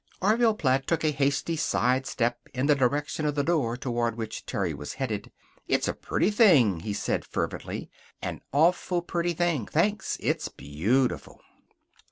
[0.19, 4.47] Orville Platt took a hasty side step in the direction of the door toward which
[4.47, 5.31] Terry was headed.
[5.67, 7.91] "It's a pretty thing," he said fervently.
[8.19, 9.67] "An awful pretty thing.
[9.67, 10.17] Thanks.
[10.19, 11.39] It's beautiful."